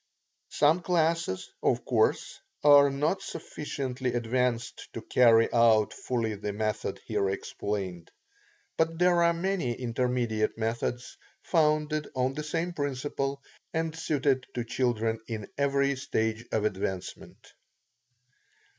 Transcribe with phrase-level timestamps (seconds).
[0.49, 7.29] Some classes, of course, are not sufficiently advanced to carry out fully the method here
[7.29, 8.09] explained.
[8.77, 13.43] But there are many intermediate methods, founded on the same principle,
[13.75, 17.53] and suited to children in every stage of advancement.